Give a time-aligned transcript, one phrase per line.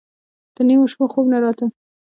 [0.55, 1.65] تر نيمو شپو خوب نه راته.